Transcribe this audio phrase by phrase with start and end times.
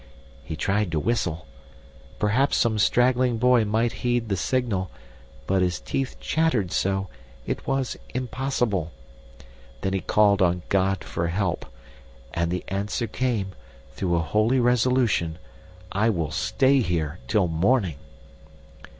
[0.43, 1.45] He tried to whistle.
[2.17, 4.89] Perhaps some straggling boy might heed the signal,
[5.45, 7.07] but his teeth chattered so,
[7.45, 8.91] it was impossible.
[9.81, 11.67] Then he called on God for help.
[12.33, 13.51] And the answer came,
[13.93, 15.37] through a holy resolution:
[15.91, 17.97] 'I will stay here till morning.